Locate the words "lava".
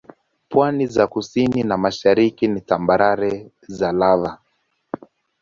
3.91-4.39